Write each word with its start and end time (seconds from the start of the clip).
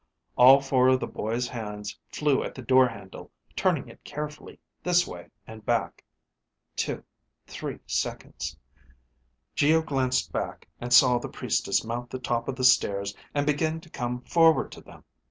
All 0.35 0.61
four 0.61 0.87
of 0.87 0.99
the 0.99 1.05
boy's 1.05 1.47
hands 1.47 1.95
flew 2.11 2.41
at 2.43 2.55
the 2.55 2.63
door 2.63 2.87
handle, 2.87 3.29
turning 3.55 3.87
it 3.87 4.03
carefully, 4.03 4.59
this 4.81 5.05
way, 5.05 5.29
and 5.45 5.63
back. 5.63 6.03
Two, 6.75 7.03
three 7.45 7.77
seconds. 7.85 8.57
Geo 9.53 9.83
glanced 9.83 10.31
back 10.31 10.67
and 10.79 10.91
saw 10.91 11.19
the 11.19 11.29
Priestess 11.29 11.83
mount 11.83 12.09
the 12.09 12.17
top 12.17 12.47
of 12.47 12.55
the 12.55 12.63
stairs 12.63 13.13
and 13.35 13.45
begin 13.45 13.79
to 13.79 13.91
come 13.91 14.21
toward 14.25 14.73
them. 14.73 15.03